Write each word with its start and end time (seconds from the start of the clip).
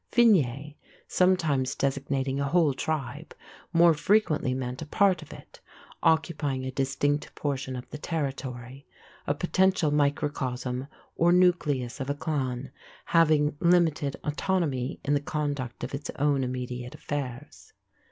Fine, 0.11 0.73
sometimes 1.07 1.75
designating 1.75 2.39
a 2.39 2.45
whole 2.47 2.73
tribe, 2.73 3.35
more 3.71 3.93
frequently 3.93 4.51
meant 4.51 4.81
a 4.81 4.85
part 4.87 5.21
of 5.21 5.31
it, 5.31 5.59
occupying 6.01 6.65
a 6.65 6.71
distinct 6.71 7.35
portion 7.35 7.75
of 7.75 7.87
the 7.91 7.99
territory, 7.99 8.87
a 9.27 9.35
potential 9.35 9.91
microcosm 9.91 10.87
or 11.15 11.31
nucleus 11.31 11.99
of 11.99 12.09
a 12.09 12.15
clan, 12.15 12.71
having 13.13 13.55
limited 13.59 14.15
autonomy 14.23 14.99
in 15.05 15.13
the 15.13 15.19
conduct 15.21 15.83
of 15.83 15.93
its 15.93 16.09
own 16.17 16.43
immediate 16.43 16.95
affairs. 16.95 17.73